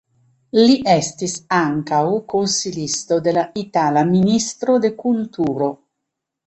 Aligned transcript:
Li 0.59 0.77
estis 0.93 1.35
ankaŭ 1.59 2.01
konsilisto 2.35 3.21
de 3.29 3.37
la 3.39 3.47
itala 3.67 4.07
ministro 4.17 4.81
de 4.87 4.95
kulturo. 5.05 5.75